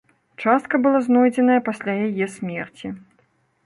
Частка 0.43 0.79
была 0.85 1.01
знойдзеная 1.09 1.59
пасля 1.69 1.93
яе 2.09 2.33
смерці. 2.41 2.87